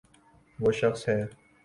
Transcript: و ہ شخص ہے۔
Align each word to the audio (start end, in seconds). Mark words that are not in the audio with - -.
و 0.59 0.69
ہ 0.69 0.71
شخص 0.79 1.01
ہے۔ 1.09 1.19